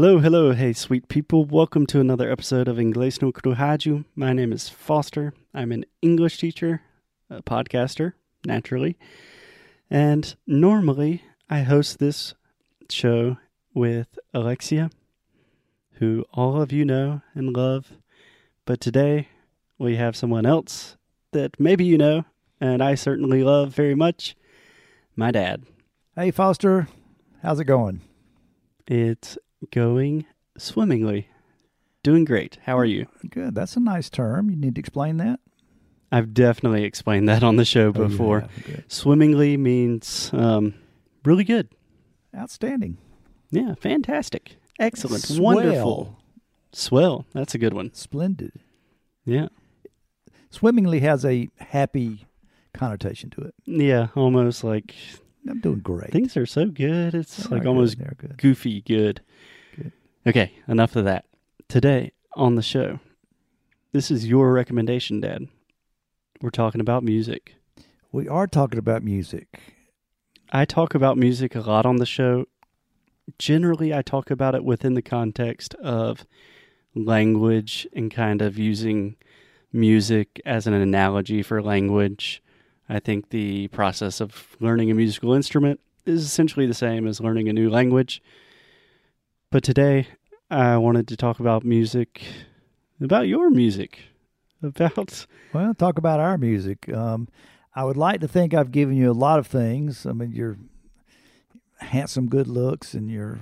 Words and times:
Hello, 0.00 0.20
hello, 0.20 0.52
hey, 0.52 0.72
sweet 0.74 1.08
people. 1.08 1.44
Welcome 1.44 1.84
to 1.86 1.98
another 1.98 2.30
episode 2.30 2.68
of 2.68 2.76
Inglês 2.76 3.20
no 3.20 3.32
Crujaju. 3.32 4.04
My 4.14 4.32
name 4.32 4.52
is 4.52 4.68
Foster. 4.68 5.34
I'm 5.52 5.72
an 5.72 5.86
English 6.00 6.38
teacher, 6.38 6.82
a 7.28 7.42
podcaster, 7.42 8.12
naturally. 8.44 8.96
And 9.90 10.36
normally 10.46 11.24
I 11.50 11.62
host 11.62 11.98
this 11.98 12.34
show 12.88 13.38
with 13.74 14.20
Alexia, 14.32 14.90
who 15.94 16.24
all 16.32 16.62
of 16.62 16.70
you 16.70 16.84
know 16.84 17.22
and 17.34 17.56
love. 17.56 17.90
But 18.66 18.80
today 18.80 19.26
we 19.78 19.96
have 19.96 20.14
someone 20.14 20.46
else 20.46 20.96
that 21.32 21.58
maybe 21.58 21.84
you 21.84 21.98
know, 21.98 22.24
and 22.60 22.84
I 22.84 22.94
certainly 22.94 23.42
love 23.42 23.74
very 23.74 23.96
much 23.96 24.36
my 25.16 25.32
dad. 25.32 25.64
Hey, 26.14 26.30
Foster, 26.30 26.86
how's 27.42 27.58
it 27.58 27.64
going? 27.64 28.02
It's 28.86 29.36
going 29.70 30.26
swimmingly. 30.56 31.28
Doing 32.02 32.24
great. 32.24 32.58
How 32.64 32.78
are 32.78 32.84
you? 32.84 33.06
Good. 33.28 33.54
That's 33.54 33.76
a 33.76 33.80
nice 33.80 34.08
term. 34.08 34.50
You 34.50 34.56
need 34.56 34.76
to 34.76 34.78
explain 34.80 35.16
that. 35.18 35.40
I've 36.10 36.32
definitely 36.32 36.84
explained 36.84 37.28
that 37.28 37.42
on 37.42 37.56
the 37.56 37.64
show 37.64 37.88
Oh, 37.88 37.92
before. 37.92 38.40
have. 38.40 38.64
Good. 38.64 38.84
Swimmingly 38.88 39.56
means 39.56 40.30
um, 40.32 40.74
really 41.24 41.44
good. 41.44 41.68
Outstanding. 42.34 42.98
Yeah, 43.50 43.74
fantastic. 43.74 44.56
Excellent. 44.78 45.22
Swell. 45.24 45.56
Wonderful. 45.56 46.18
Swell. 46.72 47.26
That's 47.34 47.54
a 47.54 47.58
good 47.58 47.74
one. 47.74 47.92
Splendid. 47.94 48.52
Yeah. 49.24 49.48
Swimmingly 50.50 51.00
has 51.00 51.24
a 51.26 51.48
happy 51.58 52.26
connotation 52.72 53.28
to 53.30 53.42
it. 53.42 53.54
Yeah, 53.66 54.08
almost 54.14 54.64
like 54.64 54.94
I'm 55.48 55.60
doing 55.60 55.80
great. 55.80 56.10
things 56.10 56.36
are 56.36 56.46
so 56.46 56.66
good. 56.66 57.14
It's 57.14 57.36
They 57.36 57.56
like 57.56 57.66
almost 57.66 57.98
good. 57.98 58.34
Goofy 58.36 58.82
good. 58.82 59.20
Good. 59.76 59.92
Okay, 60.26 60.52
enough 60.66 60.96
of 60.96 61.04
that. 61.04 61.24
Today 61.68 62.12
on 62.34 62.54
the 62.54 62.62
show, 62.62 63.00
this 63.92 64.10
is 64.10 64.26
your 64.26 64.52
recommendation, 64.52 65.20
Dad. 65.20 65.48
We're 66.40 66.50
talking 66.50 66.80
about 66.80 67.02
music. 67.02 67.54
We 68.12 68.28
are 68.28 68.46
talking 68.46 68.78
about 68.78 69.02
music. 69.02 69.60
I 70.50 70.64
talk 70.64 70.94
about 70.94 71.18
music 71.18 71.54
a 71.54 71.60
lot 71.60 71.84
on 71.84 71.96
the 71.96 72.06
show. 72.06 72.46
Generally, 73.38 73.92
I 73.92 74.02
talk 74.02 74.30
about 74.30 74.54
it 74.54 74.64
within 74.64 74.94
the 74.94 75.02
context 75.02 75.74
of 75.74 76.24
language 76.94 77.86
and 77.92 78.10
kind 78.10 78.40
of 78.40 78.58
using 78.58 79.16
music 79.72 80.40
as 80.46 80.66
an 80.66 80.72
analogy 80.72 81.42
for 81.42 81.60
language. 81.62 82.42
I 82.88 83.00
think 83.00 83.30
the 83.30 83.68
process 83.68 84.20
of 84.20 84.56
learning 84.60 84.90
a 84.90 84.94
musical 84.94 85.34
instrument 85.34 85.80
is 86.06 86.24
essentially 86.24 86.66
the 86.66 86.74
same 86.74 87.06
as 87.06 87.20
learning 87.20 87.48
a 87.48 87.52
new 87.52 87.68
language. 87.68 88.22
But 89.50 89.62
today, 89.62 90.08
I 90.50 90.78
wanted 90.78 91.06
to 91.08 91.16
talk 91.16 91.38
about 91.40 91.64
music, 91.64 92.22
about 93.00 93.28
your 93.28 93.50
music, 93.50 94.00
about 94.62 95.26
Well, 95.52 95.74
talk 95.74 95.98
about 95.98 96.20
our 96.20 96.38
music. 96.38 96.88
Um, 96.92 97.28
I 97.74 97.84
would 97.84 97.96
like 97.96 98.20
to 98.22 98.28
think 98.28 98.54
I've 98.54 98.72
given 98.72 98.96
you 98.96 99.10
a 99.10 99.12
lot 99.12 99.38
of 99.38 99.46
things. 99.46 100.06
I 100.06 100.12
mean, 100.12 100.32
your 100.32 100.56
handsome, 101.80 102.28
good 102.28 102.48
looks, 102.48 102.94
and 102.94 103.10
your 103.10 103.38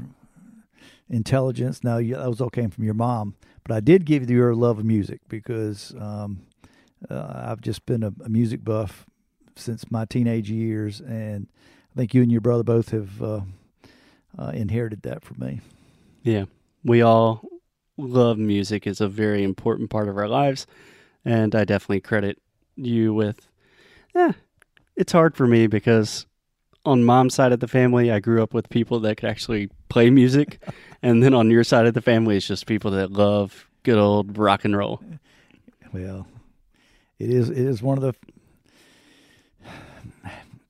intelligence. 1.09 1.85
Now, 1.85 1.99
that 1.99 2.09
those 2.09 2.41
all 2.41 2.51
came 2.51 2.71
from 2.71 2.85
your 2.85 2.95
mom. 2.95 3.37
But 3.63 3.77
I 3.77 3.81
did 3.81 4.05
give 4.05 4.29
you 4.29 4.37
your 4.37 4.55
love 4.55 4.79
of 4.79 4.85
music 4.85 5.21
because 5.29 5.95
um, 5.99 6.43
uh, 7.09 7.45
I've 7.47 7.61
just 7.61 7.87
been 7.87 8.03
a, 8.03 8.13
a 8.25 8.29
music 8.29 8.65
buff 8.65 9.07
since 9.57 9.91
my 9.91 10.05
teenage 10.05 10.51
years, 10.51 11.01
and 11.01 11.49
I 11.95 12.01
think 12.01 12.15
you 12.15 12.23
and 12.23 12.31
your 12.31 12.41
brother 12.41 12.63
both 12.63 12.91
have 12.91 13.23
uh, 13.23 13.41
uh, 14.39 14.51
inherited 14.55 15.03
that 15.03 15.25
from 15.25 15.39
me. 15.39 15.61
Yeah, 16.23 16.45
we 16.85 17.03
all 17.03 17.43
love 17.97 18.39
music. 18.39 18.87
It's 18.87 19.01
a 19.01 19.09
very 19.09 19.43
important 19.43 19.91
part 19.91 20.09
of 20.09 20.17
our 20.17 20.29
lives, 20.29 20.67
and 21.25 21.55
I 21.55 21.65
definitely 21.65 22.01
credit 22.01 22.41
you 22.77 23.15
with. 23.15 23.49
Yeah, 24.15 24.33
it's 24.95 25.13
hard 25.13 25.37
for 25.37 25.47
me 25.47 25.67
because 25.67 26.27
on 26.85 27.05
mom's 27.05 27.35
side 27.35 27.53
of 27.53 27.61
the 27.61 27.69
family, 27.69 28.11
I 28.11 28.21
grew 28.21 28.43
up 28.43 28.55
with 28.55 28.69
people 28.69 29.01
that 29.01 29.17
could 29.17 29.29
actually 29.29 29.71
play 29.89 30.11
music, 30.11 30.63
and 31.03 31.23
then 31.23 31.35
on 31.35 31.51
your 31.51 31.65
side 31.65 31.87
of 31.87 31.95
the 31.95 32.03
family, 32.03 32.37
it's 32.37 32.47
just 32.47 32.67
people 32.67 32.91
that 32.93 33.13
love 33.13 33.69
good 33.83 33.99
old 33.99 34.37
rock 34.37 34.65
and 34.65 34.77
roll. 34.77 35.03
Well, 35.93 36.27
it 37.19 37.31
is 37.31 37.49
it 37.49 37.59
is 37.59 37.83
one 37.83 37.97
of 37.97 38.03
the 38.03 38.15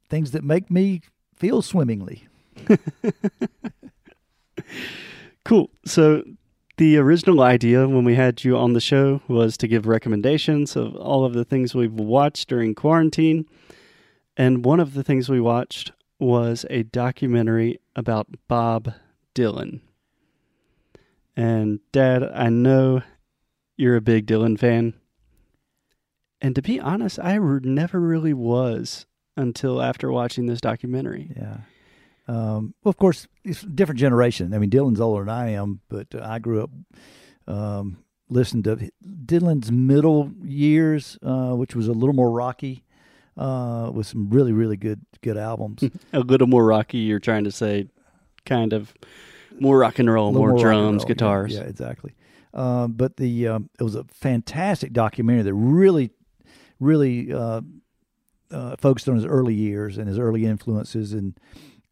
things 0.08 0.30
that 0.32 0.44
make 0.44 0.70
me 0.70 1.02
feel 1.34 1.62
swimmingly. 1.62 2.26
Cool. 5.46 5.70
So 5.84 6.24
the 6.76 6.96
original 6.98 7.40
idea 7.40 7.86
when 7.86 8.04
we 8.04 8.16
had 8.16 8.42
you 8.42 8.56
on 8.56 8.72
the 8.72 8.80
show 8.80 9.22
was 9.28 9.56
to 9.58 9.68
give 9.68 9.86
recommendations 9.86 10.74
of 10.74 10.96
all 10.96 11.24
of 11.24 11.34
the 11.34 11.44
things 11.44 11.72
we've 11.72 11.92
watched 11.92 12.48
during 12.48 12.74
quarantine. 12.74 13.46
And 14.36 14.64
one 14.64 14.80
of 14.80 14.94
the 14.94 15.04
things 15.04 15.28
we 15.28 15.40
watched 15.40 15.92
was 16.18 16.66
a 16.68 16.82
documentary 16.82 17.78
about 17.94 18.26
Bob 18.48 18.92
Dylan. 19.36 19.82
And 21.36 21.78
Dad, 21.92 22.24
I 22.24 22.48
know 22.48 23.02
you're 23.76 23.94
a 23.94 24.00
big 24.00 24.26
Dylan 24.26 24.58
fan. 24.58 24.94
And 26.40 26.56
to 26.56 26.62
be 26.62 26.80
honest, 26.80 27.20
I 27.20 27.38
never 27.38 28.00
really 28.00 28.34
was 28.34 29.06
until 29.36 29.82
after 29.82 30.10
watching 30.10 30.46
this 30.46 30.60
documentary. 30.60 31.30
Yeah. 31.36 31.58
Um, 32.28 32.74
well, 32.82 32.90
of 32.90 32.96
course, 32.96 33.28
it's 33.44 33.62
a 33.62 33.66
different 33.66 34.00
generation. 34.00 34.52
I 34.52 34.58
mean, 34.58 34.70
Dylan's 34.70 35.00
older 35.00 35.24
than 35.24 35.34
I 35.34 35.50
am, 35.50 35.80
but 35.88 36.08
uh, 36.14 36.22
I 36.24 36.38
grew 36.38 36.62
up 36.62 36.70
um, 37.46 37.98
listening 38.28 38.64
to 38.64 38.90
Dylan's 39.04 39.70
middle 39.70 40.32
years, 40.42 41.18
uh, 41.22 41.52
which 41.52 41.76
was 41.76 41.86
a 41.86 41.92
little 41.92 42.14
more 42.14 42.30
rocky, 42.30 42.84
uh, 43.36 43.90
with 43.92 44.06
some 44.06 44.28
really, 44.30 44.52
really 44.52 44.76
good, 44.76 45.02
good 45.22 45.36
albums. 45.36 45.84
a 46.12 46.20
little 46.20 46.48
more 46.48 46.64
rocky. 46.64 46.98
You're 46.98 47.20
trying 47.20 47.44
to 47.44 47.52
say, 47.52 47.86
kind 48.44 48.72
of 48.72 48.92
more 49.60 49.78
rock 49.78 49.98
and 49.98 50.10
roll, 50.10 50.32
little 50.32 50.48
more, 50.48 50.58
drums, 50.58 51.02
roll. 51.02 51.08
Guitars. 51.08 51.54
Yeah, 51.54 51.62
exactly. 51.62 52.14
Um, 52.54 52.92
but 52.92 53.16
the 53.18 53.48
um, 53.48 53.70
it 53.78 53.82
was 53.82 53.94
a 53.94 54.04
fantastic 54.04 54.92
documentary 54.92 55.42
that 55.42 55.54
really, 55.54 56.10
really 56.80 57.32
uh, 58.50 58.76
focused 58.76 59.08
on 59.08 59.16
his 59.16 59.24
early 59.24 59.54
years 59.54 59.98
and 59.98 60.08
his 60.08 60.18
early 60.18 60.44
influences 60.44 61.12
and 61.12 61.38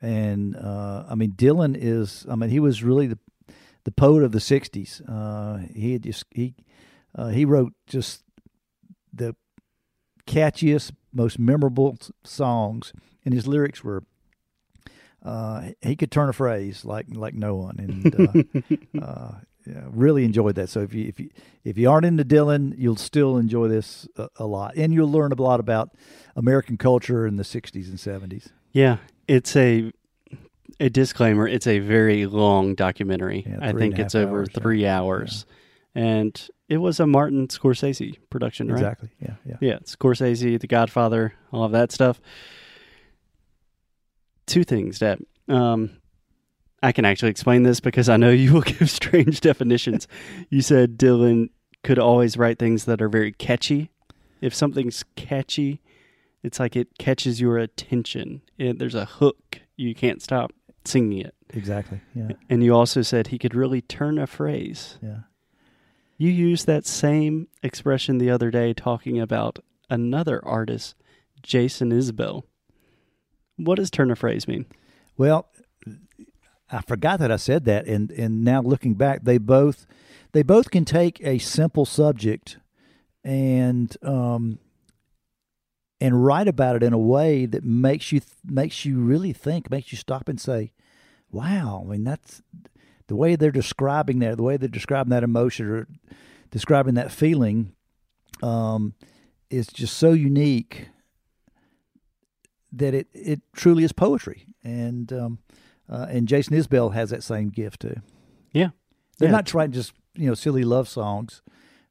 and 0.01 0.57
uh, 0.57 1.05
I 1.09 1.15
mean 1.15 1.33
Dylan 1.33 1.77
is 1.79 2.27
I 2.31 2.35
mean 2.35 2.51
he 2.51 2.61
was 2.61 2.83
really 2.83 3.07
the 3.07 3.19
the 3.85 3.93
poet 3.93 4.23
of 4.23 4.33
the 4.33 4.39
'60s. 4.39 5.03
Uh, 5.09 5.67
he 5.75 5.93
had 5.93 6.03
just 6.03 6.25
he 6.31 6.55
uh, 7.15 7.29
he 7.29 7.45
wrote 7.45 7.73
just 7.87 8.23
the 9.13 9.37
catchiest, 10.27 10.93
most 11.13 11.39
memorable 11.39 11.97
songs, 12.25 12.93
and 13.25 13.35
his 13.35 13.47
lyrics 13.47 13.85
were. 13.85 14.03
Uh, 15.23 15.71
he 15.81 15.97
could 15.97 16.11
turn 16.11 16.29
a 16.29 16.35
phrase 16.35 16.85
like 16.85 17.07
like 17.11 17.35
no 17.35 17.55
one, 17.55 17.79
and 17.79 19.01
uh, 19.01 19.03
uh, 19.03 19.35
yeah, 19.67 19.85
really 19.91 20.25
enjoyed 20.25 20.57
that. 20.57 20.69
So 20.69 20.81
if 20.81 20.95
you 20.95 21.07
if 21.09 21.19
you 21.19 21.31
if 21.65 21.79
you 21.79 21.91
aren't 21.91 22.07
into 22.07 22.25
Dylan, 22.25 22.75
you'll 22.77 22.97
still 22.97 23.39
enjoy 23.39 23.69
this 23.69 24.07
a, 24.17 24.29
a 24.37 24.47
lot, 24.47 24.77
and 24.77 24.93
you'll 24.93 25.11
learn 25.11 25.33
a 25.33 25.41
lot 25.41 25.61
about 25.61 25.91
American 26.37 26.77
culture 26.77 27.27
in 27.27 27.37
the 27.37 27.43
'60s 27.43 27.89
and 27.89 27.99
'70s. 27.99 28.49
Yeah, 28.73 28.99
it's 29.27 29.57
a 29.57 29.93
a 30.81 30.91
disclaimer. 30.91 31.49
It's 31.49 31.67
a 31.67 31.79
very 31.79 32.27
long 32.27 32.75
documentary. 32.75 33.45
Yeah, 33.47 33.59
I 33.61 33.73
think 33.73 33.99
it's 33.99 34.15
over 34.15 34.41
hours, 34.41 34.49
yeah. 34.55 34.63
three 34.63 34.87
hours, 34.87 35.47
and 35.95 36.49
it 36.69 36.79
was 36.79 37.01
a 37.01 37.07
Martin 37.07 37.49
Scorsese 37.49 38.17
production, 38.31 38.69
right? 38.69 38.79
Exactly. 38.79 39.11
Yeah. 39.21 39.35
Yeah. 39.45 39.57
Yeah, 39.61 39.79
Scorsese, 39.85 40.59
The 40.59 40.67
Godfather, 40.67 41.35
all 41.53 41.65
of 41.65 41.73
that 41.73 41.93
stuff. 41.93 42.21
Two 44.47 44.65
things, 44.65 44.99
Dad. 44.99 45.21
Um, 45.49 45.99
I 46.85 46.93
can 46.93 47.07
actually 47.07 47.31
explain 47.31 47.63
this 47.63 47.81
because 47.81 48.11
I 48.11 48.19
know 48.19 48.31
you 48.31 48.53
will 48.53 48.61
give 48.79 48.91
strange 48.91 49.41
definitions. 49.41 50.07
You 50.51 50.61
said 50.61 50.99
Dylan 50.99 51.49
could 51.83 51.99
always 51.99 52.37
write 52.37 52.59
things 52.59 52.85
that 52.85 53.01
are 53.01 53.09
very 53.09 53.33
catchy. 53.33 53.91
If 54.43 54.55
something's 54.55 55.03
catchy, 55.17 55.81
it's 56.43 56.61
like 56.61 56.77
it 56.77 56.99
catches 56.99 57.41
your 57.41 57.57
attention. 57.57 58.43
It, 58.59 58.79
there's 58.79 58.95
a 58.95 59.07
hook. 59.07 59.63
You 59.77 59.95
can't 59.95 60.21
stop 60.21 60.53
singing 60.85 61.21
it. 61.21 61.35
Exactly. 61.55 62.03
Yeah. 62.15 62.33
And 62.51 62.63
you 62.63 62.75
also 62.75 63.01
said 63.01 63.29
he 63.29 63.39
could 63.39 63.55
really 63.55 63.81
turn 63.81 64.19
a 64.19 64.27
phrase. 64.27 64.99
Yeah. 65.03 65.21
You 66.19 66.29
used 66.29 66.67
that 66.67 66.85
same 66.85 67.49
expression 67.63 68.19
the 68.19 68.31
other 68.31 68.51
day 68.51 68.75
talking 68.75 69.19
about 69.19 69.59
another 69.89 70.45
artist, 70.45 70.97
Jason 71.43 71.93
Isbell. 71.93 72.43
What 73.57 73.77
does 73.77 73.91
turn 73.91 74.11
a 74.11 74.17
phrase 74.17 74.47
mean? 74.47 74.67
Well, 75.17 75.49
I 76.75 76.81
forgot 76.81 77.21
that 77.21 77.31
I 77.31 77.37
said 77.37 77.65
that, 77.67 77.87
and 77.87 78.11
and 78.11 78.45
now 78.45 78.61
looking 78.61 78.95
back, 78.95 79.25
they 79.25 79.39
both 79.39 79.87
they 80.33 80.43
both 80.43 80.71
can 80.71 80.85
take 80.85 81.21
a 81.25 81.39
simple 81.39 81.85
subject 81.85 82.59
and 83.23 83.97
um 84.03 84.59
and 86.01 86.25
write 86.25 86.49
about 86.49 86.77
it 86.77 86.83
in 86.83 86.93
a 86.93 86.99
way 86.99 87.47
that 87.47 87.65
makes 87.65 88.11
you 88.13 88.21
makes 88.45 88.85
you 88.85 88.99
really 88.99 89.33
think, 89.33 89.71
makes 89.71 89.93
you 89.93 89.99
stop 89.99 90.29
and 90.29 90.41
say, 90.41 90.73
"Wow!" 91.31 91.85
I 91.87 91.91
mean, 91.93 92.05
that's 92.05 92.43
the 93.07 93.17
way 93.17 93.37
they're 93.37 93.51
describing 93.53 94.19
that, 94.19 94.37
the 94.37 94.43
way 94.43 94.57
they're 94.57 94.69
describing 94.69 95.11
that 95.11 95.23
emotion 95.23 95.71
or 95.71 95.87
describing 96.51 96.95
that 96.95 97.13
feeling, 97.13 97.73
um, 98.43 98.95
is 99.49 99.69
just 99.69 99.97
so 99.97 100.13
unique 100.13 100.89
that 102.73 102.95
it 102.95 103.07
it 103.15 103.41
truly 103.55 103.85
is 103.85 103.93
poetry. 103.93 104.47
And 104.65 105.13
um, 105.13 105.39
uh, 105.89 106.07
and 106.09 106.27
Jason 106.29 106.57
Isbell 106.57 106.95
has 106.95 107.11
that 107.11 107.23
same 107.23 107.49
gift 107.51 107.81
too. 107.81 107.97
Yeah, 108.53 108.71
they're 109.19 109.29
Yeah. 109.29 109.33
not 109.37 109.47
trying 109.47 109.73
just 109.73 109.93
you 110.15 110.27
know 110.27 110.35
silly 110.35 110.65
love 110.65 110.89
songs. 110.89 111.43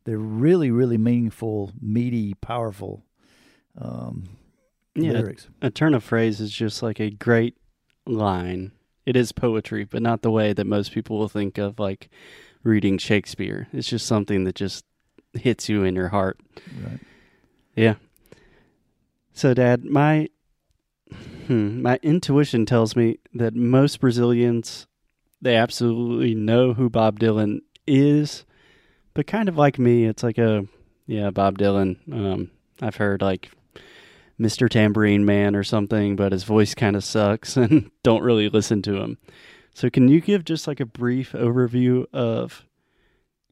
They're 0.06 0.18
really 0.18 0.72
really 0.72 0.98
meaningful, 0.98 1.72
meaty, 1.82 2.34
powerful 2.36 3.06
um, 3.78 4.26
Yeah. 4.96 5.12
lyrics. 5.14 5.48
A 5.62 5.70
turn 5.70 5.94
of 5.94 6.04
phrase 6.04 6.40
is 6.40 6.52
just 6.52 6.84
like 6.84 7.00
a 7.00 7.10
great 7.10 7.56
line. 8.06 8.72
It 9.06 9.16
is 9.16 9.32
poetry, 9.32 9.84
but 9.84 10.02
not 10.02 10.22
the 10.22 10.32
way 10.32 10.54
that 10.54 10.66
most 10.66 10.92
people 10.92 11.18
will 11.20 11.30
think 11.30 11.58
of 11.58 11.80
like 11.80 12.10
reading 12.64 12.98
Shakespeare. 12.98 13.68
It's 13.74 13.88
just 13.90 14.06
something 14.06 14.44
that 14.46 14.56
just 14.56 14.86
hits 15.34 15.68
you 15.68 15.84
in 15.84 15.96
your 15.96 16.10
heart. 16.10 16.40
Right. 16.86 17.00
Yeah. 17.76 17.96
So, 19.34 19.54
Dad, 19.54 19.84
my 19.84 20.30
hmm, 21.48 21.82
my 21.82 22.00
intuition 22.02 22.66
tells 22.66 22.96
me 22.96 23.20
that 23.34 23.56
most 23.56 24.00
Brazilians 24.00 24.88
they 25.44 25.58
absolutely 25.58 26.34
know 26.34 26.74
who 26.74 26.90
Bob 26.90 27.20
Dylan 27.20 27.60
is, 27.86 28.46
but 29.14 29.28
kind 29.28 29.50
of 29.50 29.58
like 29.58 29.78
me, 29.78 30.06
it's 30.06 30.24
like 30.24 30.38
a 30.38 30.66
yeah, 31.06 31.32
Bob 31.32 31.58
Dylan. 31.58 31.98
Um, 32.12 32.50
I've 32.82 32.96
heard 32.96 33.22
like 33.22 33.52
Mr. 34.40 34.70
Tambourine 34.70 35.26
Man 35.26 35.56
or 35.56 35.64
something, 35.64 36.16
but 36.16 36.32
his 36.32 36.46
voice 36.46 36.74
kind 36.74 36.96
of 36.96 37.04
sucks 37.04 37.58
and 37.58 37.92
don't 38.04 38.24
really 38.24 38.50
listen 38.50 38.82
to 38.84 39.02
him. 39.02 39.18
So, 39.74 39.90
can 39.90 40.08
you 40.08 40.22
give 40.22 40.46
just 40.46 40.68
like 40.68 40.80
a 40.80 40.86
brief 40.86 41.34
overview 41.34 42.06
of 42.14 42.64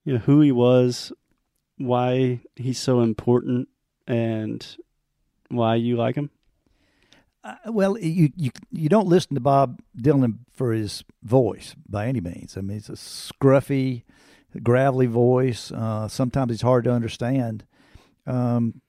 you 0.06 0.14
know 0.14 0.20
who 0.20 0.42
he 0.42 0.52
was, 0.52 1.12
why 1.78 2.40
he's 2.56 2.80
so 2.80 3.02
important, 3.02 3.68
and 4.08 4.66
why 5.50 5.76
you 5.76 5.98
like 5.98 6.16
him? 6.16 6.30
Uh, 7.44 7.56
well, 7.68 7.98
you, 7.98 8.30
you 8.36 8.52
you 8.72 8.88
don't 8.88 9.08
listen 9.08 9.34
to 9.34 9.42
Bob 9.42 9.82
Dylan 9.98 10.40
for 10.54 10.74
his 10.74 11.04
voice 11.24 11.76
by 11.90 12.08
any 12.08 12.22
means. 12.22 12.56
I 12.56 12.62
mean, 12.62 12.78
it's 12.78 12.90
a 12.90 12.94
scruffy, 12.94 14.04
gravelly 14.62 15.08
voice. 15.08 15.72
Uh, 15.72 16.08
sometimes 16.08 16.52
it's 16.52 16.62
hard 16.62 16.84
to 16.84 16.92
understand, 16.92 17.66
um, 18.28 18.82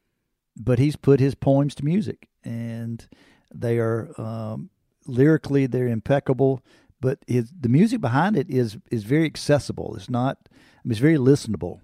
but 0.54 0.78
he's 0.78 0.96
put 0.96 1.18
his 1.18 1.34
poems 1.34 1.74
to 1.76 1.84
music, 1.84 2.28
and 2.44 3.06
they 3.54 3.78
are 3.78 4.10
um, 4.20 4.68
lyrically 5.06 5.66
they're 5.66 5.88
impeccable. 5.88 6.62
But 7.00 7.20
his, 7.26 7.50
the 7.58 7.70
music 7.70 8.02
behind 8.02 8.36
it 8.36 8.50
is 8.50 8.76
is 8.90 9.04
very 9.04 9.24
accessible. 9.24 9.96
It's 9.96 10.10
not. 10.10 10.36
I 10.50 10.84
mean, 10.84 10.92
it's 10.92 11.00
very 11.00 11.16
listenable. 11.16 11.80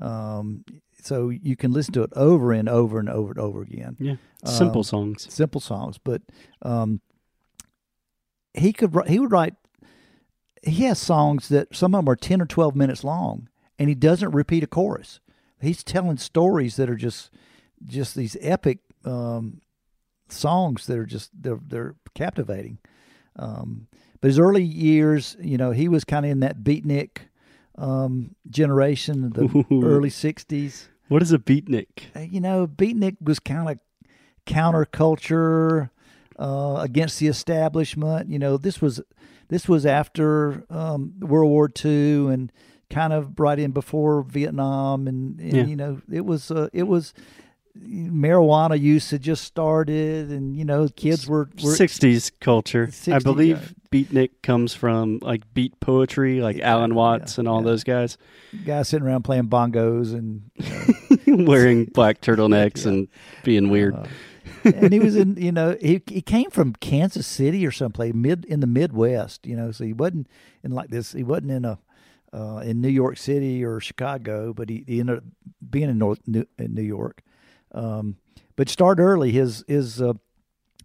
Um, 0.00 0.64
so 1.04 1.28
you 1.30 1.56
can 1.56 1.72
listen 1.72 1.92
to 1.94 2.02
it 2.02 2.10
over 2.14 2.52
and 2.52 2.68
over 2.68 2.98
and 2.98 3.08
over 3.08 3.30
and 3.30 3.38
over 3.40 3.62
again 3.62 3.96
Yeah, 4.00 4.16
simple 4.44 4.80
Um, 4.80 4.84
songs. 4.84 5.26
simple 5.32 5.60
songs, 5.60 5.98
but 5.98 6.22
um, 6.62 7.00
he 8.54 8.72
could 8.72 8.94
he 9.06 9.18
would 9.18 9.32
write. 9.32 9.54
He 10.62 10.84
has 10.84 10.98
songs 10.98 11.48
that 11.48 11.74
some 11.74 11.94
of 11.94 11.98
them 12.04 12.08
are 12.08 12.16
ten 12.16 12.40
or 12.40 12.46
twelve 12.46 12.76
minutes 12.76 13.02
long, 13.02 13.48
and 13.78 13.88
he 13.88 13.94
doesn't 13.94 14.30
repeat 14.32 14.62
a 14.62 14.66
chorus. 14.66 15.20
He's 15.60 15.82
telling 15.84 16.18
stories 16.18 16.76
that 16.76 16.90
are 16.90 16.96
just 16.96 17.30
just 17.84 18.14
these 18.14 18.36
epic 18.40 18.78
um, 19.04 19.60
songs 20.28 20.86
that 20.86 20.98
are 20.98 21.06
just 21.06 21.30
they're 21.40 21.60
they're 21.66 21.94
captivating. 22.14 22.78
Um, 23.36 23.88
but 24.20 24.28
his 24.28 24.38
early 24.38 24.62
years, 24.62 25.36
you 25.40 25.56
know, 25.56 25.70
he 25.72 25.88
was 25.88 26.04
kind 26.04 26.24
of 26.24 26.30
in 26.30 26.40
that 26.40 26.62
beatnik 26.62 27.18
um, 27.76 28.36
generation, 28.48 29.24
of 29.24 29.32
the 29.34 29.42
Ooh. 29.72 29.82
early 29.84 30.10
'60s 30.10 30.88
What 31.12 31.22
is 31.22 31.32
a 31.32 31.38
beatnik? 31.38 31.86
uh, 32.16 32.20
you 32.20 32.40
know, 32.40 32.66
Beatnik 32.66 33.16
was 33.20 33.38
kind 33.38 33.68
of 33.68 33.78
counterculture 34.46 35.90
uh, 36.38 36.78
against 36.80 37.18
the 37.20 37.28
establishment. 37.28 38.28
You 38.30 38.38
know, 38.38 38.56
this 38.56 38.80
was 38.80 39.00
this 39.48 39.68
was 39.68 39.84
after 39.86 40.64
um, 40.70 41.14
World 41.20 41.50
War 41.50 41.70
II 41.84 42.32
and 42.32 42.52
kind 42.90 43.12
of 43.12 43.38
right 43.38 43.58
in 43.58 43.70
before 43.72 44.22
Vietnam, 44.22 45.06
and, 45.08 45.38
and 45.40 45.52
Yeah. 45.52 45.64
you 45.64 45.76
know, 45.76 46.00
it 46.10 46.24
was 46.24 46.50
uh, 46.50 46.68
it 46.72 46.84
was 46.84 47.14
marijuana 47.78 48.78
use 48.78 49.10
had 49.10 49.22
just 49.22 49.44
started, 49.44 50.30
and 50.30 50.54
you 50.56 50.64
know, 50.64 50.88
kids 50.94 51.26
were, 51.26 51.48
were 51.62 51.72
60s 51.72 52.30
culture. 52.40 52.84
I 52.84 52.90
60s, 52.90 53.22
believe 53.22 53.74
beatnik 53.90 54.30
comes 54.42 54.74
from 54.74 55.18
like 55.22 55.42
beat 55.54 55.78
poetry, 55.80 56.40
like 56.42 56.56
Yeah, 56.58 56.70
Alan 56.72 56.94
Watts 56.94 57.36
yeah, 57.36 57.40
and 57.42 57.48
all 57.48 57.60
yeah. 57.60 57.64
those 57.66 57.84
guys 57.84 58.18
guys 58.66 58.88
sitting 58.88 59.06
around 59.06 59.22
playing 59.22 59.48
bongos 59.48 60.12
and. 60.12 60.50
You 60.58 60.68
know, 60.70 60.86
wearing 61.46 61.84
black 61.94 62.20
turtlenecks 62.20 62.84
Yeah. 62.84 62.92
and 62.92 63.08
being 63.44 63.70
weird. 63.70 63.94
Uh, 63.94 64.04
and 64.64 64.92
he 64.92 64.98
was 65.00 65.16
in, 65.16 65.36
you 65.36 65.52
know, 65.52 65.76
he 65.80 66.02
he 66.06 66.20
came 66.22 66.50
from 66.50 66.72
Kansas 66.74 67.26
City 67.26 67.66
or 67.66 67.70
someplace 67.72 68.14
mid 68.14 68.44
in 68.44 68.60
the 68.60 68.66
Midwest, 68.66 69.46
you 69.46 69.56
know, 69.56 69.70
so 69.72 69.84
he 69.84 69.92
wasn't 69.92 70.28
in 70.62 70.70
like 70.72 70.90
this. 70.90 71.12
He 71.12 71.22
wasn't 71.24 71.50
in 71.50 71.64
a 71.64 71.78
uh, 72.32 72.58
in 72.64 72.80
New 72.80 72.88
York 72.88 73.18
City 73.18 73.62
or 73.64 73.78
Chicago, 73.80 74.52
but 74.54 74.68
he, 74.70 74.84
he 74.86 75.00
ended 75.00 75.18
up 75.18 75.24
being 75.68 75.90
in 75.90 75.98
North 75.98 76.20
New, 76.26 76.46
in 76.58 76.74
New 76.74 76.82
York. 76.82 77.22
Um, 77.72 78.16
but 78.56 78.68
started 78.68 79.02
early. 79.02 79.32
His 79.32 79.64
his 79.68 80.00
uh, 80.00 80.14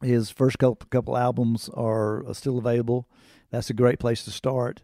his 0.02 0.30
first 0.30 0.58
couple 0.60 0.88
couple 0.90 1.18
albums 1.18 1.70
are 1.74 2.26
uh, 2.28 2.34
still 2.34 2.58
available. 2.58 3.08
That's 3.52 3.70
a 3.70 3.74
great 3.74 4.00
place 4.00 4.24
to 4.26 4.32
start. 4.32 4.82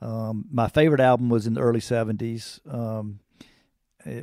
Um, 0.00 0.46
my 0.50 0.68
favorite 0.68 1.00
album 1.00 1.28
was 1.28 1.46
in 1.46 1.54
the 1.54 1.60
early 1.60 1.80
'70s, 1.80 2.60
um, 2.72 3.20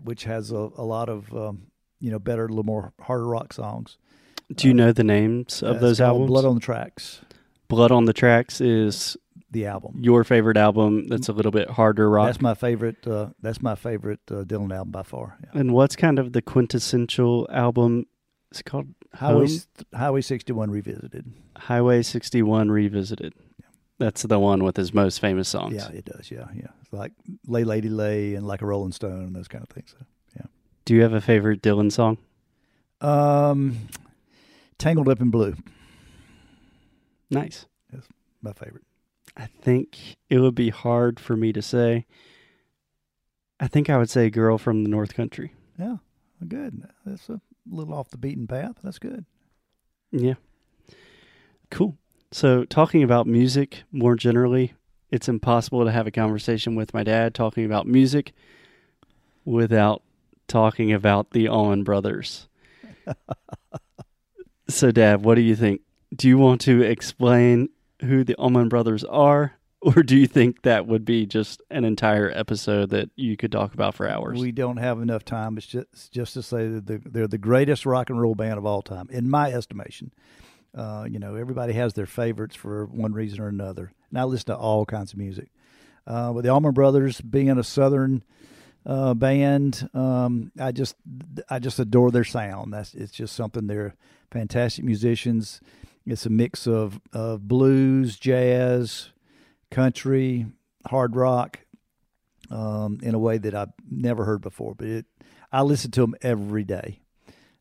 which 0.03 0.23
has 0.25 0.51
a, 0.51 0.69
a 0.77 0.83
lot 0.83 1.09
of 1.09 1.33
um, 1.35 1.67
you 1.99 2.11
know 2.11 2.19
better, 2.19 2.45
a 2.45 2.47
little 2.49 2.63
more 2.63 2.93
harder 3.01 3.27
rock 3.27 3.53
songs. 3.53 3.97
Do 4.53 4.67
you 4.67 4.73
know 4.73 4.91
the 4.91 5.03
names 5.03 5.61
of 5.61 5.77
Uh, 5.77 5.79
those 5.79 6.01
albums? 6.01 6.27
Blood 6.29 6.45
on 6.45 6.55
the 6.55 6.61
Tracks, 6.61 7.21
Blood 7.67 7.91
on 7.91 8.05
the 8.05 8.13
Tracks 8.13 8.59
is 8.61 9.15
the 9.51 9.65
album. 9.65 9.95
your 10.01 10.23
favorite 10.23 10.57
album 10.57 11.07
that's 11.07 11.27
a 11.29 11.33
little 11.33 11.51
bit 11.51 11.69
harder 11.71 12.09
rock. 12.09 12.27
That's 12.27 12.41
my 12.41 12.53
favorite. 12.55 13.05
Uh, 13.07 13.29
that's 13.41 13.61
my 13.61 13.75
favorite 13.75 14.19
uh, 14.29 14.43
Dylan 14.43 14.71
album 14.75 14.91
by 14.91 15.03
far. 15.03 15.37
Yeah. 15.43 15.59
and 15.59 15.73
what's 15.73 15.95
kind 15.95 16.19
of 16.19 16.33
the 16.33 16.41
quintessential 16.41 17.47
album? 17.51 18.05
It's 18.51 18.61
called 18.63 18.87
Highway 19.13 19.47
Home? 19.47 19.59
Highway 19.93 20.21
61 20.21 20.71
revisited. 20.71 21.33
Highway 21.57 22.01
61 22.01 22.69
Revisited. 22.71 23.33
That's 23.99 24.23
the 24.23 24.39
one 24.39 24.63
with 24.63 24.77
his 24.77 24.93
most 24.93 25.19
famous 25.19 25.47
songs. 25.49 25.75
Yeah, 25.75 25.89
it 25.89 26.05
does. 26.05 26.31
Yeah, 26.31 26.47
yeah. 26.55 26.67
It's 26.81 26.91
like 26.93 27.11
Lay 27.45 27.63
Lady 27.65 27.89
Lay 27.89 28.33
and 28.35 28.47
Like 28.47 28.61
a 28.61 28.65
Rolling 28.65 28.94
Stone 28.94 29.21
and 29.25 29.35
those 29.35 29.47
kind 29.49 29.61
of 29.61 29.69
things. 29.69 29.94
Yeah. 30.35 30.45
Do 30.85 30.95
you 30.95 31.01
have 31.03 31.13
a 31.13 31.21
favorite 31.21 31.61
Dylan 31.61 31.91
song? 31.91 32.18
Um, 33.01 33.77
Tangled 34.77 35.07
Up 35.09 35.21
in 35.21 35.29
Blue, 35.29 35.56
Nice. 37.29 37.65
my 38.41 38.53
favorite. 38.53 38.83
I 39.37 39.45
think 39.45 40.18
it 40.29 40.39
would 40.39 40.56
be 40.56 40.69
hard 40.69 41.19
for 41.19 41.35
me 41.37 41.53
to 41.53 41.61
say. 41.61 42.06
I 43.59 43.68
think 43.68 43.89
I 43.89 43.97
would 43.97 44.09
say 44.09 44.29
Girl 44.29 44.57
from 44.57 44.83
the 44.83 44.89
North 44.89 45.13
Country. 45.13 45.53
Yeah, 45.77 45.97
good. 46.47 46.83
That's 47.06 47.29
a 47.29 47.39
little 47.69 47.94
off 47.94 48.09
the 48.09 48.18
beaten 48.18 48.47
path. 48.47 48.77
That's 48.83 48.99
good. 48.99 49.25
Yeah. 50.11 50.35
Cool. 51.69 51.97
So, 52.31 52.64
talking 52.64 53.02
about 53.02 53.26
music 53.26 53.83
more 53.92 54.16
generally, 54.16 54.74
it's 55.09 55.28
impossible 55.28 55.86
to 55.86 55.92
have 55.92 56.06
a 56.06 56.12
conversation 56.12 56.76
with 56.76 56.94
my 56.94 57.04
dad 57.04 57.33
talking 57.33 57.66
about 57.66 57.88
music 57.88 58.33
without 59.45 60.04
talking 60.48 60.94
about 60.94 61.31
the 61.31 61.48
Allman 61.48 61.83
Brothers. 61.83 62.48
so, 64.69 64.92
Dad, 64.92 65.24
what 65.24 65.36
do 65.36 65.42
you 65.42 65.56
think? 65.56 65.81
Do 66.16 66.28
you 66.28 66.38
want 66.38 66.62
to 66.62 66.83
explain 66.83 67.69
who 68.02 68.24
the 68.24 68.36
Allman 68.36 68.69
Brothers 68.69 69.04
are, 69.04 69.54
or 69.81 70.04
do 70.04 70.16
you 70.16 70.28
think 70.28 70.62
that 70.62 70.86
would 70.86 71.06
be 71.06 71.26
just 71.26 71.64
an 71.71 71.83
entire 71.83 72.30
episode 72.30 72.92
that 72.92 73.09
you 73.16 73.38
could 73.38 73.52
talk 73.52 73.74
about 73.74 73.95
for 73.95 74.07
hours? 74.07 74.40
We 74.40 74.52
don't 74.52 74.78
have 74.78 75.02
enough 75.02 75.26
time. 75.26 75.57
It's 75.57 75.66
just 75.66 76.12
just 76.12 76.33
to 76.36 76.44
say 76.44 76.68
that 76.68 76.86
they're, 76.86 77.02
they're 77.04 77.28
the 77.28 77.40
greatest 77.40 77.88
rock 77.88 78.12
and 78.12 78.21
roll 78.21 78.36
band 78.36 78.59
of 78.59 78.68
all 78.68 78.83
time, 78.83 79.07
in 79.09 79.30
my 79.30 79.52
estimation. 79.52 80.12
Uh, 80.76 81.06
you 81.09 81.19
know, 81.19 81.35
everybody 81.35 81.73
has 81.73 81.94
their 81.94 82.06
favorites 82.06 82.56
for 82.56 82.85
one 82.85 83.14
reason 83.14 83.40
or 83.42 83.47
another, 83.47 83.92
and 84.09 84.19
I 84.19 84.23
listen 84.23 84.47
to 84.47 84.57
all 84.57 84.85
kinds 84.85 85.14
of 85.14 85.19
music. 85.19 85.49
Uh, 86.06 86.31
with 86.33 86.45
the 86.45 86.52
Allman 86.52 86.73
Brothers 86.73 87.21
being 87.21 87.49
a 87.49 87.64
Southern 87.64 88.23
uh, 88.85 89.14
band, 89.14 89.90
um, 89.94 90.52
I 90.59 90.71
just 90.71 90.95
I 91.49 91.59
just 91.59 91.80
adore 91.80 92.11
their 92.11 92.23
sound. 92.23 92.73
That's 92.73 92.94
it's 92.94 93.11
just 93.11 93.35
something. 93.35 93.68
They're 93.68 93.95
fantastic 94.31 94.85
musicians. 94.85 95.61
It's 96.06 96.26
a 96.26 96.30
mix 96.30 96.68
of 96.68 96.99
of 97.14 97.47
blues, 97.47 98.18
jazz, 98.18 99.09
country, 99.69 100.47
hard 100.88 101.16
rock, 101.16 101.59
um, 102.49 102.99
in 103.04 103.14
a 103.14 103.19
way 103.19 103.38
that 103.38 103.54
I've 103.54 103.73
never 103.90 104.26
heard 104.26 104.42
before. 104.42 104.76
But 104.76 104.88
it, 104.88 105.06
I 105.52 105.61
listen 105.61 105.92
to 105.92 106.02
them 106.02 106.16
every 106.21 106.64
day, 106.64 107.02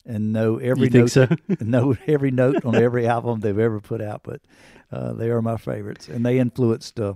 and 0.09 0.33
know 0.33 0.57
every 0.59 0.88
note, 0.88 1.11
so? 1.11 1.29
know 1.61 1.97
every 2.09 2.33
note 2.33 2.65
on 2.65 2.75
every 2.75 3.07
album 3.07 3.38
they've 3.41 3.59
ever 3.59 3.79
put 3.81 4.00
out. 4.00 4.23
But 4.25 4.41
uh, 4.91 5.12
they 5.12 5.31
are 5.31 5.41
my 5.43 5.57
favorites, 5.57 6.09
and 6.09 6.25
they 6.27 6.38
influenced 6.41 6.99
uh, 6.99 7.15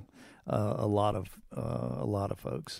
uh, 0.49 0.75
a 0.79 0.87
lot 0.87 1.17
of 1.17 1.27
uh, 1.57 2.03
a 2.03 2.07
lot 2.07 2.31
of 2.31 2.39
folks. 2.39 2.79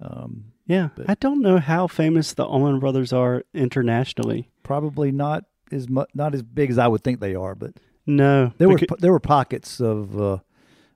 Um, 0.00 0.52
Yeah, 0.66 0.90
But- 0.94 1.08
I 1.10 1.14
don't 1.14 1.40
know 1.40 1.58
how 1.58 1.86
famous 1.86 2.34
the 2.34 2.44
Allman 2.44 2.78
Brothers 2.80 3.12
are 3.12 3.42
internationally. 3.54 4.50
probably 4.62 5.10
not 5.10 5.44
as 5.72 5.88
much, 5.88 6.08
not 6.14 6.34
as 6.34 6.42
big 6.42 6.70
as 6.70 6.78
I 6.78 6.86
would 6.86 7.02
think 7.02 7.20
they 7.20 7.34
are, 7.34 7.54
but 7.54 7.72
No, 8.06 8.52
there 8.58 8.68
were 8.68 8.78
there 9.00 9.10
were 9.12 9.20
pockets 9.20 9.80
of 9.80 10.20
uh, 10.20 10.38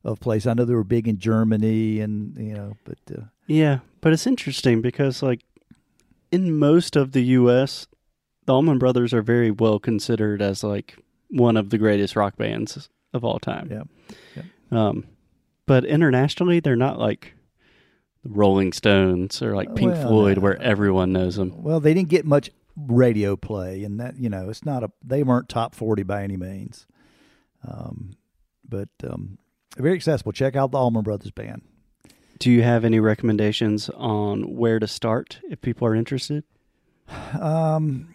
of 0.05 0.21
place. 0.21 0.47
I 0.47 0.55
know 0.55 0.65
they 0.67 0.75
were 0.75 0.85
big 0.85 1.09
in 1.09 1.19
Germany, 1.19 2.01
and 2.01 2.37
you 2.39 2.55
know, 2.55 2.77
but 2.85 2.99
uh, 3.17 3.23
yeah, 3.47 3.79
but 4.03 4.13
it's 4.13 4.27
interesting 4.27 4.81
because 4.83 5.23
like 5.23 5.41
in 6.31 6.57
most 6.59 6.95
of 6.97 7.13
the 7.13 7.23
U.S., 7.41 7.87
the 8.51 8.55
Allman 8.57 8.79
Brothers 8.79 9.15
are 9.15 9.23
very 9.23 9.53
well 9.53 9.79
considered 9.79 10.43
as 10.43 10.65
like 10.65 10.97
one 11.29 11.57
of 11.57 11.71
the 11.71 11.79
greatest 11.79 12.17
rock 12.17 12.37
bands 12.37 12.89
of 13.13 13.25
all 13.25 13.39
time. 13.39 13.71
yeah, 13.71 14.43
Um, 14.73 15.07
but 15.67 15.85
internationally, 15.85 16.59
they're 16.59 16.75
not 16.75 16.99
like 16.99 17.35
the 18.25 18.31
Rolling 18.31 18.73
Stones 18.73 19.41
or 19.41 19.55
like 19.55 19.77
Pink 19.77 19.93
Well, 19.93 20.09
Floyd, 20.09 20.39
no. 20.39 20.43
where 20.43 20.61
everyone 20.61 21.13
knows 21.13 21.37
them. 21.37 21.63
well, 21.63 21.79
they 21.79 21.95
didn't 21.95 22.09
get 22.09 22.25
much 22.27 22.51
radio 22.77 23.37
play, 23.37 23.85
and 23.85 24.01
that 24.01 24.17
you 24.17 24.29
know, 24.29 24.51
it's 24.51 24.65
not 24.65 24.83
a 24.83 24.91
they 25.05 25.23
weren't 25.23 25.49
top 25.49 25.75
forty 25.77 26.03
by 26.03 26.25
any 26.25 26.37
means. 26.37 26.87
Um, 27.67 28.15
but 28.69 28.89
um, 29.05 29.39
very 29.77 29.95
accessible. 29.95 30.33
Check 30.33 30.57
out 30.57 30.73
the 30.73 30.79
Allman 30.79 31.05
Brothers 31.05 31.31
Band. 31.31 31.63
Do 32.41 32.51
you 32.51 32.63
have 32.63 32.85
any 32.85 32.99
recommendations 32.99 33.89
on 33.91 34.57
where 34.57 34.81
to 34.81 34.89
start 34.89 35.39
if 35.51 35.61
people 35.61 35.87
are 35.87 35.95
interested? 35.95 36.43
Um, 37.41 38.15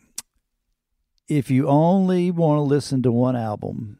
if 1.27 1.49
you 1.49 1.67
only 1.67 2.31
want 2.31 2.57
to 2.59 2.61
listen 2.61 3.01
to 3.03 3.11
one 3.11 3.35
album, 3.35 3.97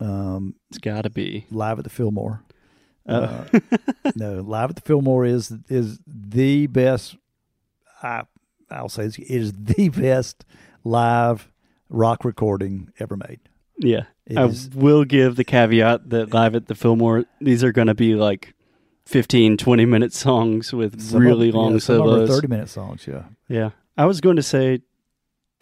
um, 0.00 0.54
It's 0.70 0.78
got 0.78 1.02
to 1.02 1.10
be. 1.10 1.46
live 1.50 1.78
at 1.78 1.84
the 1.84 1.90
Fillmore. 1.90 2.42
Uh, 3.08 3.44
Uh, 3.52 3.58
no, 4.14 4.40
live 4.40 4.70
at 4.70 4.76
the 4.76 4.82
Fillmore 4.82 5.24
is 5.24 5.52
is 5.68 5.98
the 6.06 6.66
best. 6.68 7.16
I 8.02 8.22
I'll 8.70 8.88
say 8.88 9.04
it's, 9.04 9.18
it 9.18 9.28
is 9.30 9.52
the 9.52 9.88
best 9.88 10.44
live 10.84 11.50
rock 11.88 12.24
recording 12.24 12.90
ever 12.98 13.16
made. 13.16 13.40
yeah. 13.78 14.04
It 14.24 14.38
I 14.38 14.44
is- 14.46 14.70
will 14.70 15.04
give 15.04 15.34
the 15.36 15.44
caveat 15.44 16.10
that 16.10 16.32
live 16.32 16.54
at 16.54 16.66
the 16.68 16.74
Fillmore, 16.76 17.24
these 17.40 17.64
are 17.64 17.72
going 17.72 17.88
to 17.88 17.94
be 17.94 18.14
like 18.14 18.54
15, 19.04 19.56
20 19.56 19.84
minute 19.84 20.12
songs 20.12 20.72
with 20.72 20.94
of- 20.94 21.14
really 21.14 21.48
yeah, 21.48 21.54
long 21.56 21.80
some 21.80 21.96
of 21.96 22.02
solos. 22.06 22.28
thirty 22.30 22.46
minute 22.46 22.68
songs. 22.68 23.04
Yeah, 23.06 23.24
Yeah. 23.48 23.70
I 23.98 24.06
was 24.06 24.20
going 24.20 24.36
to 24.36 24.42
say 24.44 24.82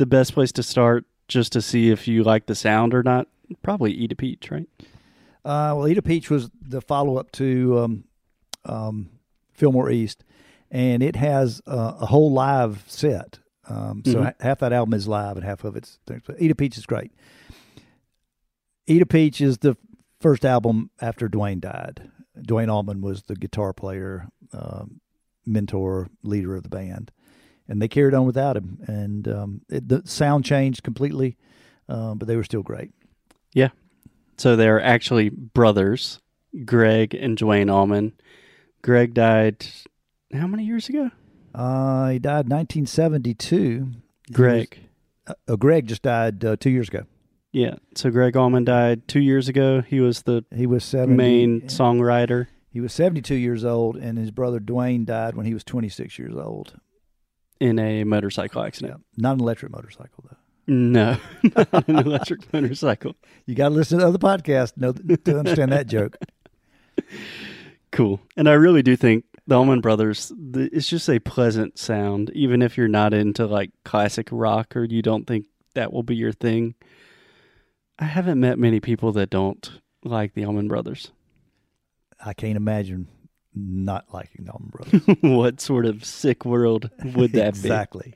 the 0.00 0.06
best 0.06 0.32
place 0.32 0.50
to 0.52 0.62
start 0.62 1.04
just 1.28 1.52
to 1.52 1.60
see 1.62 1.90
if 1.90 2.08
you 2.08 2.24
like 2.24 2.46
the 2.46 2.54
sound 2.54 2.94
or 2.94 3.02
not, 3.02 3.28
probably 3.62 3.92
Eat 3.92 4.10
a 4.12 4.16
Peach, 4.16 4.50
right? 4.50 4.66
Uh, 5.44 5.76
well, 5.76 5.86
Eat 5.86 5.98
a 5.98 6.02
Peach 6.02 6.30
was 6.30 6.50
the 6.60 6.80
follow 6.80 7.18
up 7.18 7.30
to 7.32 7.78
um, 7.78 8.04
um, 8.64 9.10
Fillmore 9.52 9.90
East, 9.90 10.24
and 10.70 11.02
it 11.02 11.16
has 11.16 11.60
uh, 11.66 11.98
a 12.00 12.06
whole 12.06 12.32
live 12.32 12.82
set. 12.86 13.38
Um, 13.68 14.02
so 14.04 14.20
Mhm. 14.22 14.34
half 14.40 14.58
that 14.60 14.72
album 14.72 14.94
is 14.94 15.06
live, 15.06 15.36
and 15.36 15.44
half 15.44 15.62
of 15.64 15.76
it's. 15.76 15.98
But 16.06 16.22
Eat 16.40 16.50
a 16.50 16.54
Peach 16.54 16.76
is 16.78 16.86
great. 16.86 17.12
Eat 18.86 19.02
a 19.02 19.06
Peach 19.06 19.40
is 19.40 19.58
the 19.58 19.76
first 20.20 20.44
album 20.44 20.90
after 21.00 21.28
Duane 21.28 21.60
died. 21.60 22.10
Duane 22.40 22.70
Allman 22.70 23.00
was 23.02 23.24
the 23.24 23.36
guitar 23.36 23.72
player, 23.72 24.28
um, 24.52 25.00
mentor, 25.46 26.08
leader 26.22 26.56
of 26.56 26.62
the 26.62 26.68
band, 26.68 27.12
and 27.70 27.80
they 27.80 27.88
carried 27.88 28.12
on 28.14 28.26
without 28.26 28.56
him. 28.56 28.78
And 28.86 29.26
um, 29.28 29.60
it, 29.70 29.88
the 29.88 30.02
sound 30.04 30.44
changed 30.44 30.82
completely, 30.82 31.36
um, 31.88 32.18
but 32.18 32.28
they 32.28 32.36
were 32.36 32.44
still 32.44 32.62
great. 32.62 32.90
Yeah. 33.54 33.68
So 34.36 34.56
they're 34.56 34.82
actually 34.82 35.28
brothers, 35.30 36.20
Gregg 36.64 37.14
and 37.14 37.36
Duane 37.36 37.70
Allman. 37.70 38.12
Gregg 38.82 39.14
died 39.14 39.66
how 40.32 40.46
many 40.46 40.64
years 40.64 40.88
ago? 40.88 41.10
Uh, 41.54 42.10
he 42.10 42.18
died 42.18 42.48
1972. 42.48 43.86
Gregg. 44.32 44.78
was- 45.26 45.36
uh, 45.48 45.56
Gregg 45.56 45.86
just 45.86 46.02
died 46.02 46.44
uh, 46.44 46.56
two 46.56 46.70
years 46.70 46.88
ago. 46.88 47.04
Yeah. 47.52 47.74
So 47.96 48.10
Gregg 48.10 48.36
Allman 48.36 48.64
died 48.64 49.06
two 49.08 49.20
years 49.20 49.48
ago. 49.48 49.80
He 49.82 50.00
was 50.00 50.22
the 50.22 50.44
He 50.54 50.66
was 50.66 50.84
70, 50.84 51.16
main 51.16 51.60
songwriter. 51.62 52.46
He 52.72 52.80
was 52.80 52.92
72 52.92 53.34
years 53.34 53.64
old, 53.64 53.96
and 53.96 54.16
his 54.16 54.30
brother 54.30 54.60
Duane 54.60 55.04
died 55.04 55.34
when 55.34 55.46
he 55.46 55.52
was 55.54 55.64
26 55.64 56.18
years 56.18 56.34
old. 56.36 56.78
In 57.60 57.78
a 57.78 58.04
motorcycle 58.04 58.62
accident. 58.62 59.04
Not 59.16 59.34
an 59.34 59.40
electric 59.40 59.70
motorcycle, 59.70 60.24
though. 60.28 60.36
No, 60.66 61.16
not 61.56 61.88
an 61.88 61.96
electric 61.96 62.50
motorcycle. 62.52 63.16
You 63.46 63.54
got 63.54 63.68
to 63.70 63.74
listen 63.74 63.98
to 63.98 64.04
the 64.04 64.08
other 64.08 64.18
podcasts 64.18 64.74
to 65.24 65.38
understand 65.38 65.72
that 65.72 65.86
joke. 65.86 66.16
Cool. 67.92 68.20
And 68.36 68.48
I 68.48 68.52
really 68.52 68.82
do 68.82 68.94
think 68.94 69.24
the 69.46 69.56
Allman 69.56 69.80
Brothers, 69.80 70.32
the, 70.38 70.70
it's 70.72 70.86
just 70.86 71.08
a 71.08 71.18
pleasant 71.18 71.76
sound, 71.76 72.30
even 72.34 72.62
if 72.62 72.76
you're 72.76 72.86
not 72.86 73.12
into 73.12 73.46
like 73.46 73.72
classic 73.84 74.28
rock 74.30 74.76
or 74.76 74.84
you 74.84 75.02
don't 75.02 75.26
think 75.26 75.46
that 75.74 75.92
will 75.92 76.04
be 76.04 76.14
your 76.14 76.32
thing. 76.32 76.74
I 77.98 78.04
haven't 78.04 78.38
met 78.38 78.58
many 78.60 78.78
people 78.78 79.10
that 79.12 79.28
don't 79.28 79.80
like 80.04 80.34
the 80.34 80.44
Allman 80.44 80.68
Brothers. 80.68 81.10
I 82.24 82.32
can't 82.32 82.56
imagine 82.56 83.08
not 83.54 84.06
liking 84.12 84.44
the 84.44 84.52
Allman 84.52 84.70
Brothers. 84.70 85.16
what 85.22 85.60
sort 85.60 85.86
of 85.86 86.04
sick 86.04 86.44
world 86.44 86.90
would 87.14 87.32
that 87.32 87.54
be? 87.54 87.58
exactly. 87.60 88.14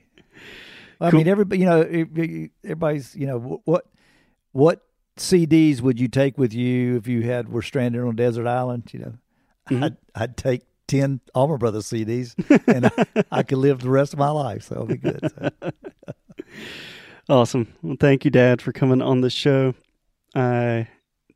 I 1.01 1.11
Cool. 1.11 1.19
mean, 1.21 1.29
everybody. 1.29 1.61
You 1.61 1.67
know, 1.67 1.83
everybody's. 1.83 3.15
You 3.17 3.27
know, 3.27 3.61
what 3.65 3.85
what 4.53 4.83
CDs 5.19 5.81
would 5.81 5.99
you 6.01 6.09
take 6.09 6.39
with 6.39 6.55
you 6.55 6.97
if 6.97 7.07
you 7.09 7.23
had 7.23 7.49
were 7.49 7.63
stranded 7.63 8.01
on 8.03 8.09
a 8.09 8.13
desert 8.13 8.47
island? 8.47 8.91
You 8.93 9.01
know, 9.01 9.15
Mhm. 9.71 9.85
I'd 9.85 9.97
I'd 10.15 10.37
take 10.37 10.63
ten 10.87 11.21
Allman 11.35 11.59
Brothers 11.59 11.87
CDs, 11.87 12.35
and 12.69 12.87
I, 12.87 13.25
I 13.39 13.43
could 13.43 13.59
live 13.59 13.81
the 13.81 13.91
rest 13.91 14.13
of 14.13 14.19
my 14.19 14.31
life. 14.31 14.63
So 14.65 14.75
it'll 14.77 14.87
be 14.87 14.97
good. 14.97 15.21
So. 15.37 15.71
Awesome. 17.29 17.73
Well, 17.83 17.97
thank 17.99 18.25
you, 18.27 18.31
Dad, 18.31 18.61
for 18.61 18.71
coming 18.73 19.01
on 19.01 19.23
the 19.23 19.31
show. 19.31 19.75
I 20.35 20.89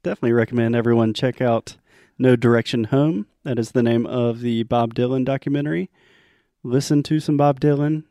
definitely 0.03 0.33
recommend 0.35 0.77
everyone 0.77 1.15
check 1.15 1.41
out 1.41 1.77
No 2.19 2.35
Direction 2.35 2.85
Home. 2.85 3.27
That 3.45 3.59
is 3.59 3.71
the 3.71 3.83
name 3.83 4.05
of 4.05 4.41
the 4.41 4.65
Bob 4.65 4.95
Dylan 4.95 5.25
documentary. 5.25 5.89
Listen 6.65 7.03
to 7.05 7.21
some 7.21 7.37
Bob 7.37 7.61
Dylan 7.61 8.05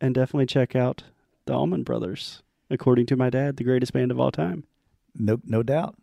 and 0.00 0.14
definitely 0.14 0.46
check 0.46 0.74
out 0.74 1.04
the 1.46 1.54
Allman 1.54 1.84
Brothers. 1.84 2.42
According 2.68 3.06
to 3.06 3.16
my 3.16 3.30
dad, 3.30 3.56
the 3.56 3.64
greatest 3.64 3.92
band 3.92 4.10
of 4.10 4.18
all 4.18 4.32
time. 4.32 4.64
no 5.14 5.40
no 5.44 5.62
doubt. 5.62 5.96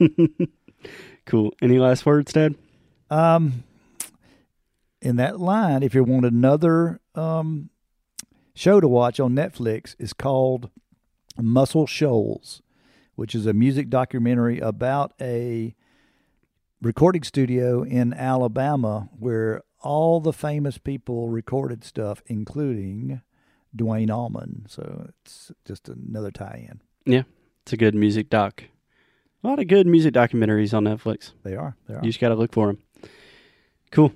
cool. 1.26 1.52
Any 1.60 1.78
last 1.78 2.06
words, 2.06 2.32
Dad? 2.32 2.54
Um, 3.10 3.64
in 5.02 5.16
that 5.16 5.38
line, 5.38 5.82
if 5.82 5.94
you 5.94 6.02
want 6.02 6.24
another 6.24 7.00
um, 7.14 7.70
show 8.54 8.80
to 8.80 8.88
watch 8.88 9.20
on 9.20 9.34
Netflix, 9.34 9.94
is 9.98 10.12
called 10.12 10.70
Muscle 11.38 11.86
Shoals, 11.86 12.62
which 13.14 13.34
is 13.34 13.46
a 13.46 13.52
music 13.52 13.90
documentary 13.90 14.58
about 14.60 15.12
a 15.20 15.74
recording 16.86 17.24
studio 17.24 17.82
in 17.82 18.14
Alabama 18.14 19.08
where 19.18 19.60
all 19.80 20.20
the 20.20 20.32
famous 20.32 20.78
people 20.78 21.28
recorded 21.28 21.82
stuff, 21.82 22.22
including 22.26 23.20
Duane 23.74 24.08
Allman. 24.08 24.66
So 24.68 25.10
it's 25.24 25.50
just 25.64 25.88
another 25.88 26.30
tie-in. 26.30 26.80
Yeah, 27.04 27.24
it's 27.62 27.72
a 27.72 27.76
good 27.76 27.96
music 27.96 28.30
doc. 28.30 28.62
A 29.42 29.48
lot 29.48 29.58
of 29.58 29.66
good 29.66 29.88
music 29.88 30.14
documentaries 30.14 30.72
on 30.72 30.84
Netflix. 30.84 31.32
They 31.42 31.56
are. 31.56 31.76
They 31.88 31.94
are. 31.94 32.00
You 32.02 32.10
just 32.10 32.20
got 32.20 32.28
to 32.28 32.36
look 32.36 32.52
for 32.52 32.68
them. 32.68 32.78
Cool. 33.90 34.12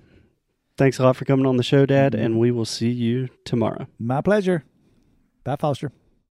Thanks 0.77 1.01
a 1.01 1.03
lot 1.03 1.17
for 1.17 1.25
coming 1.25 1.47
on 1.47 1.57
the 1.57 1.65
show, 1.65 1.87
Dad, 1.87 2.13
mm-hmm. 2.13 2.25
and 2.25 2.39
we 2.39 2.53
will 2.53 2.65
see 2.65 2.91
you 2.91 3.29
tomorrow. 3.45 3.89
My 3.99 4.21
pleasure. 4.21 4.65
Bye, 5.43 5.57
Foster. 5.57 5.91